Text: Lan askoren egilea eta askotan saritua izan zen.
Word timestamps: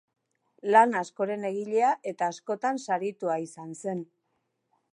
Lan 0.75 0.95
askoren 1.01 1.45
egilea 1.49 1.91
eta 2.13 2.29
askotan 2.35 2.81
saritua 2.87 3.37
izan 3.45 3.77
zen. 3.85 4.05